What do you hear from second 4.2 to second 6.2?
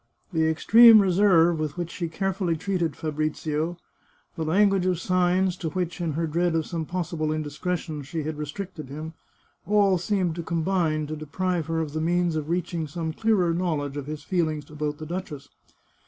the language of signs to which, in